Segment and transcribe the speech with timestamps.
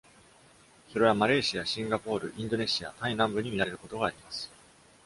[0.91, 4.51] それはマレーシア、シンガポール、インドネシア、タイ南部に見られることがあります。